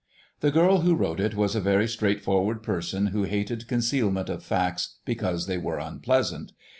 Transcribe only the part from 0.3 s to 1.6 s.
The girl who wrote it was